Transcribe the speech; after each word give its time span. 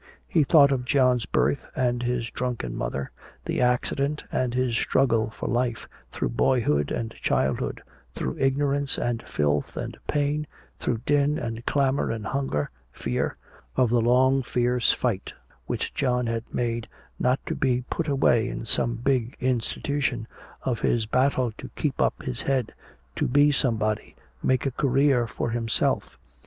He 0.27 0.41
thought 0.43 0.71
of 0.71 0.83
John's 0.83 1.27
birth 1.27 1.67
and 1.75 2.01
his 2.01 2.31
drunken 2.31 2.75
mother, 2.75 3.11
the 3.45 3.61
accident 3.61 4.23
and 4.31 4.51
his 4.55 4.75
struggle 4.75 5.29
for 5.29 5.47
life, 5.47 5.87
through 6.11 6.29
babyhood 6.29 6.89
and 6.91 7.11
childhood, 7.13 7.83
through 8.15 8.39
ignorance 8.39 8.97
and 8.97 9.21
filth 9.21 9.77
and 9.77 9.95
pain, 10.07 10.47
through 10.79 11.01
din 11.05 11.37
and 11.37 11.63
clamor 11.67 12.09
and 12.09 12.25
hunger, 12.25 12.71
fear; 12.91 13.37
of 13.77 13.91
the 13.91 14.01
long 14.01 14.41
fierce 14.41 14.91
fight 14.91 15.33
which 15.67 15.93
John 15.93 16.25
had 16.25 16.51
made 16.51 16.87
not 17.19 17.39
to 17.45 17.53
be 17.53 17.83
"put 17.91 18.07
away" 18.07 18.49
in 18.49 18.65
some 18.65 18.95
big 18.95 19.37
institution, 19.39 20.27
of 20.63 20.79
his 20.79 21.05
battle 21.05 21.51
to 21.59 21.69
keep 21.75 22.01
up 22.01 22.23
his 22.23 22.41
head, 22.41 22.73
to 23.17 23.27
be 23.27 23.51
somebody, 23.51 24.15
make 24.41 24.65
a 24.65 24.71
career 24.71 25.27
for 25.27 25.51
himself. 25.51 26.17